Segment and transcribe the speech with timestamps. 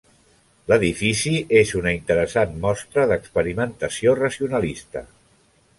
[0.71, 5.07] L'edifici és una interessant mostra d'experimentació racionalista.